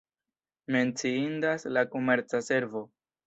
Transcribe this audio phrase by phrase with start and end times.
[0.75, 2.85] Menciindas la komerca servo.